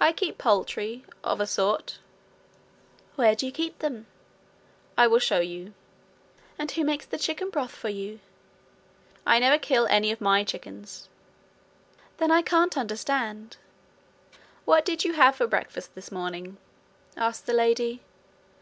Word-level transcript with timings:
'I 0.00 0.12
keep 0.14 0.38
poultry 0.38 1.04
of 1.22 1.38
a 1.38 1.46
sort.' 1.46 1.98
'Where 3.16 3.34
do 3.36 3.44
you 3.44 3.52
keep 3.52 3.80
them?' 3.80 4.06
'I 4.96 5.06
will 5.08 5.18
show 5.18 5.40
you.' 5.40 5.74
'And 6.58 6.70
who 6.70 6.82
makes 6.82 7.04
the 7.04 7.18
chicken 7.18 7.50
broth 7.50 7.72
for 7.72 7.90
you?' 7.90 8.20
'I 9.26 9.38
never 9.40 9.58
kill 9.58 9.86
any 9.88 10.10
of 10.12 10.20
MY 10.22 10.44
chickens.' 10.44 11.10
'Then 12.16 12.30
I 12.30 12.40
can't 12.40 12.78
understand.' 12.78 13.58
'What 14.64 14.86
did 14.86 15.04
you 15.04 15.12
have 15.12 15.36
for 15.36 15.46
breakfast 15.46 15.94
this 15.94 16.10
morning?' 16.10 16.56
asked 17.18 17.44
the 17.44 17.52
lady. 17.52 18.00